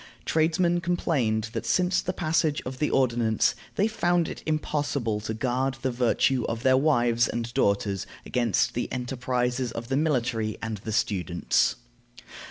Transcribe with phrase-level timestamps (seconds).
[0.25, 5.77] Tradesmen complained that since the passage of the ordinance they found it impossible to guard
[5.83, 10.91] the virtue of their wives and daughters against the enterprises of the military and the
[10.91, 11.75] students.